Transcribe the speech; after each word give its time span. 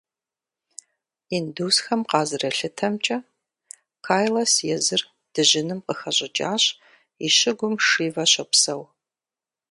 Индусхэм 1.35 2.01
къызэралъытэмкӀэ, 2.09 3.17
Кайлас 4.05 4.53
езыр 4.75 5.01
дыжьыным 5.33 5.79
къыхэщӀыкӀащ, 5.85 6.63
и 7.25 7.27
щыгум 7.35 7.75
Шивэ 7.87 8.25
щопсэу. 8.31 8.83